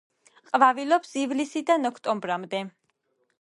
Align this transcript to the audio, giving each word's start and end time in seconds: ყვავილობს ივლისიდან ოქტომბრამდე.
ყვავილობს 0.45 1.13
ივლისიდან 1.25 1.89
ოქტომბრამდე. 1.91 2.63